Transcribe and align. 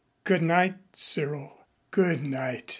Good 0.23 0.41
night, 0.41 0.77
Cyril." 0.95 1.59
"Good 1.91 2.23
night." 2.23 2.67